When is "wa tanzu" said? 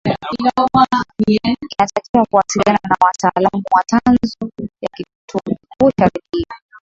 3.75-4.51